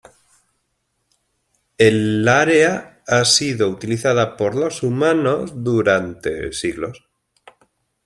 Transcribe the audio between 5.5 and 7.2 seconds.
durante siglos.